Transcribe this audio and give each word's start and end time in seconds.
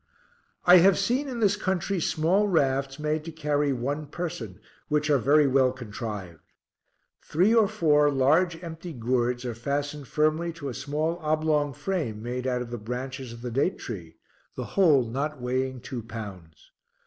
I 0.65 0.77
have 0.77 0.97
seen 0.97 1.27
in 1.27 1.41
this 1.41 1.55
country 1.55 1.99
small 2.01 2.47
rafts 2.47 2.97
made 2.97 3.23
to 3.25 3.31
carry 3.31 3.71
one 3.71 4.07
person, 4.07 4.59
which 4.87 5.11
are 5.11 5.19
very 5.19 5.45
well 5.45 5.71
contrived. 5.71 6.39
Three 7.21 7.53
or 7.53 7.67
four 7.67 8.09
large 8.09 8.63
empty 8.63 8.93
gourds 8.93 9.45
are 9.45 9.53
fastened 9.53 10.07
firmly 10.07 10.53
to 10.53 10.69
a 10.69 10.73
small 10.73 11.19
oblong 11.21 11.71
frame 11.73 12.23
made 12.23 12.47
out 12.47 12.63
of 12.63 12.71
the 12.71 12.79
branches 12.79 13.31
of 13.31 13.43
the 13.43 13.51
date 13.51 13.77
tree, 13.77 14.15
the 14.55 14.65
whole 14.73 15.05
not 15.05 15.39
weighing 15.39 15.79
two 15.81 16.01
pounds. 16.01 16.71